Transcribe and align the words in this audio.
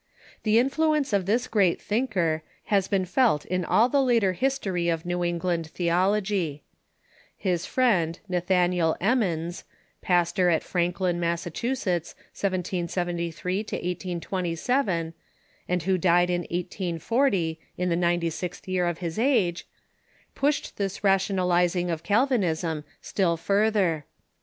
The 0.41 0.57
influence 0.57 1.13
of 1.13 1.27
this 1.27 1.47
great 1.47 1.79
thinker 1.79 2.41
has 2.73 2.87
been 2.87 3.05
felt 3.05 3.45
in 3.45 3.63
all 3.63 3.87
the 3.87 4.01
later 4.01 4.33
history 4.33 4.89
of 4.89 5.05
New 5.05 5.23
England 5.23 5.67
theology. 5.67 6.63
His 7.37 7.67
friend, 7.67 8.19
Nathaniel 8.27 8.95
Em 8.99 9.19
mons, 9.19 9.63
pastor 10.01 10.49
at 10.49 10.63
Franklin, 10.63 11.19
Massachusetts, 11.19 12.15
1773 12.33 13.57
1827, 13.59 15.13
and 15.69 15.83
who 15.83 15.99
died 15.99 16.31
in 16.31 16.41
1840, 16.49 17.59
in 17.77 17.89
the 17.89 17.95
ninety 17.95 18.31
sixth 18.31 18.67
year 18.67 18.87
of 18.87 18.97
his 18.97 19.19
age, 19.19 19.67
pushed 20.33 20.77
this 20.77 21.03
ra 21.03 21.17
tionalizing 21.19 21.93
of 21.93 22.01
Calvinism 22.01 22.85
still 23.03 23.37
further. 23.37 24.05